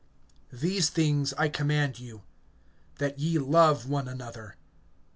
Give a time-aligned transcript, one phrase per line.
[0.51, 2.23] (17)These things I command you,
[2.97, 4.55] that ye love one another.